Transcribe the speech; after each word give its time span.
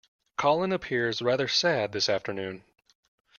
Colin 0.35 0.71
appears 0.71 1.21
rather 1.21 1.47
sad 1.47 1.91
this 1.91 2.09
afternoon 2.09 2.63